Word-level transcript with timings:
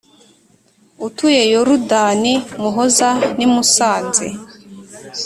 utuye 1.07 1.41
Yorudani’ 1.53 2.33
Muhoza 2.61 3.09
n‘Musanze 3.37 4.27